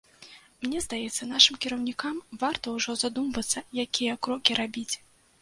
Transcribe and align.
Мне 0.61 0.79
здаецца, 0.85 1.27
нашым 1.33 1.59
кіраўнікам 1.65 2.15
варта 2.45 2.73
ўжо 2.79 2.97
задумвацца, 3.03 3.65
якія 3.87 4.19
крокі 4.27 4.61
рабіць. 4.63 4.91